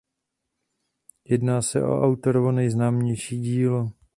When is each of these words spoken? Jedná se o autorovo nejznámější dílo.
Jedná 1.25 1.61
se 1.61 1.83
o 1.83 2.01
autorovo 2.01 2.51
nejznámější 2.51 3.39
dílo. 3.39 3.91